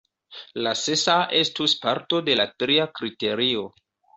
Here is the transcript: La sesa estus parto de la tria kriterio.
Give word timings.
La 0.67 0.71
sesa 0.83 1.17
estus 1.41 1.77
parto 1.85 2.23
de 2.31 2.39
la 2.43 2.49
tria 2.65 2.89
kriterio. 3.01 3.69